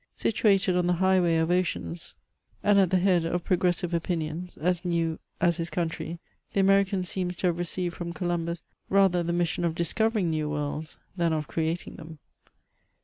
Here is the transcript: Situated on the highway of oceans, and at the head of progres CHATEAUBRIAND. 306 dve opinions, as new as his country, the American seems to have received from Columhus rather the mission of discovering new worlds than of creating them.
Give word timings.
Situated 0.15 0.75
on 0.75 0.87
the 0.87 0.93
highway 0.93 1.35
of 1.35 1.51
oceans, 1.51 2.15
and 2.63 2.79
at 2.79 2.89
the 2.89 2.97
head 2.97 3.23
of 3.23 3.43
progres 3.43 3.81
CHATEAUBRIAND. 3.83 4.01
306 4.01 4.01
dve 4.01 4.03
opinions, 4.03 4.57
as 4.57 4.83
new 4.83 5.19
as 5.39 5.57
his 5.57 5.69
country, 5.69 6.17
the 6.53 6.59
American 6.59 7.03
seems 7.03 7.35
to 7.35 7.45
have 7.45 7.59
received 7.59 7.95
from 7.97 8.11
Columhus 8.11 8.63
rather 8.89 9.21
the 9.21 9.31
mission 9.31 9.63
of 9.63 9.75
discovering 9.75 10.31
new 10.31 10.49
worlds 10.49 10.97
than 11.17 11.33
of 11.33 11.47
creating 11.47 11.97
them. 11.97 12.17